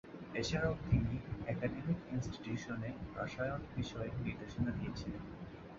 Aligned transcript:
এছাড়াও 0.35 0.75
তিনি 0.85 1.15
একাডেমিক 1.47 1.99
ইনস্টিটিউশনে 2.13 2.89
রসায়ন 3.17 3.61
বিষয়ে 3.75 4.09
নির্দেশনা 4.17 4.71
দিয়েছিলেন। 4.71 5.23